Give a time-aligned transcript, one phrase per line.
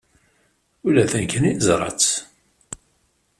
[0.85, 2.05] Ula d nekkni neẓra-t.